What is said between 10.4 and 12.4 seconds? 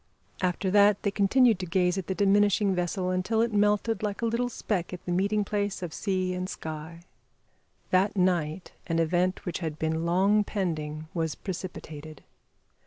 pending was precipitated.